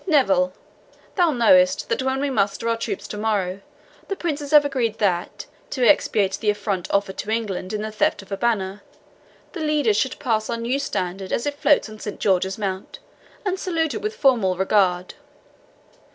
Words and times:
Neville, 0.07 0.51
thou 1.13 1.29
knowest 1.29 1.87
that 1.89 2.01
when 2.01 2.19
we 2.19 2.31
muster 2.31 2.67
our 2.67 2.75
troops 2.75 3.07
to 3.09 3.17
morrow 3.19 3.61
the 4.07 4.15
princes 4.15 4.49
have 4.49 4.65
agreed 4.65 4.97
that, 4.97 5.45
to 5.69 5.87
expiate 5.87 6.39
the 6.41 6.49
affront 6.49 6.89
offered 6.91 7.17
to 7.19 7.29
England 7.29 7.71
in 7.71 7.83
the 7.83 7.91
theft 7.91 8.23
of 8.23 8.29
her 8.29 8.35
banner, 8.35 8.81
the 9.53 9.59
leaders 9.59 9.97
should 9.97 10.17
pass 10.17 10.49
our 10.49 10.57
new 10.57 10.79
standard 10.79 11.31
as 11.31 11.45
it 11.45 11.53
floats 11.59 11.87
on 11.87 11.99
Saint 11.99 12.19
George's 12.19 12.57
Mount, 12.57 12.97
and 13.45 13.59
salute 13.59 13.93
it 13.93 14.01
with 14.01 14.15
formal 14.15 14.57
regard. 14.57 15.13